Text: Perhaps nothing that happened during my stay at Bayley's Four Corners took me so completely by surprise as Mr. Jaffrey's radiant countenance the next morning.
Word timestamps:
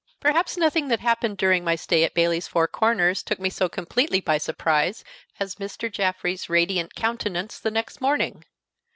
Perhaps 0.19 0.57
nothing 0.57 0.87
that 0.87 0.99
happened 1.01 1.37
during 1.37 1.63
my 1.63 1.75
stay 1.75 2.03
at 2.03 2.15
Bayley's 2.15 2.47
Four 2.47 2.67
Corners 2.67 3.21
took 3.21 3.39
me 3.39 3.51
so 3.51 3.69
completely 3.69 4.19
by 4.19 4.39
surprise 4.39 5.03
as 5.39 5.57
Mr. 5.57 5.91
Jaffrey's 5.91 6.49
radiant 6.49 6.95
countenance 6.95 7.59
the 7.59 7.69
next 7.69 8.01
morning. 8.01 8.43